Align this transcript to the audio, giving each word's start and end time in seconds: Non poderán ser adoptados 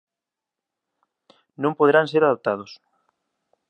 Non 1.63 1.77
poderán 1.79 2.05
ser 2.11 2.23
adoptados 2.23 2.71